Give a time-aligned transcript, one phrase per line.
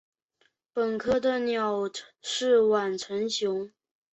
[0.73, 1.87] 本科的鸟
[2.23, 3.69] 是晚成雏。